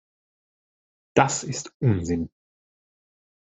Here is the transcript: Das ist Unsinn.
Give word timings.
Das 1.15 1.43
ist 1.43 1.75
Unsinn. 1.79 2.31